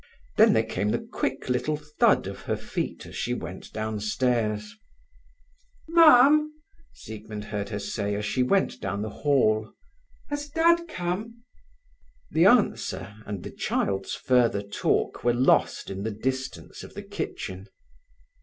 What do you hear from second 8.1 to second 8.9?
as she went